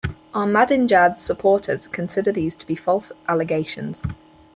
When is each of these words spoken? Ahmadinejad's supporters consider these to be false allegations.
Ahmadinejad's 0.33 1.21
supporters 1.21 1.85
consider 1.85 2.31
these 2.31 2.55
to 2.55 2.65
be 2.65 2.75
false 2.75 3.11
allegations. 3.29 4.03